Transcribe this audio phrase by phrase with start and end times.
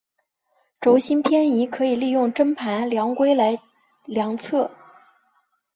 [0.81, 3.59] 轴心偏移可以利用针盘量规来
[4.05, 4.71] 量测。